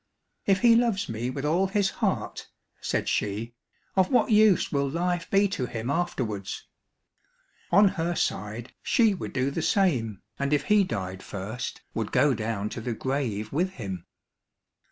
"If 0.47 0.61
he 0.61 0.75
loves 0.75 1.07
me 1.09 1.29
with 1.29 1.45
all 1.45 1.67
his 1.67 1.91
heart," 2.01 2.47
said 2.79 3.07
she, 3.07 3.53
"of 3.95 4.09
what 4.09 4.31
use 4.31 4.71
will 4.71 4.89
life 4.89 5.29
be 5.29 5.47
to 5.49 5.67
him 5.67 5.91
afterwards?" 5.91 6.65
On 7.71 7.87
her 7.89 8.15
side 8.15 8.73
she 8.81 9.13
would 9.13 9.31
do 9.31 9.51
the 9.51 9.61
same, 9.61 10.23
and 10.39 10.53
if 10.53 10.63
he 10.63 10.83
died 10.83 11.21
first, 11.21 11.81
would 11.93 12.11
go 12.11 12.33
down 12.33 12.67
to 12.69 12.81
the 12.81 12.95
grave 12.95 13.53
with 13.53 13.73
him. 13.73 14.07